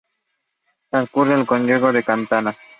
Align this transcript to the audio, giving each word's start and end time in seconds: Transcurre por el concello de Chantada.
Transcurre 0.89 1.29
por 1.33 1.37
el 1.41 1.45
concello 1.45 1.93
de 1.93 2.03
Chantada. 2.03 2.57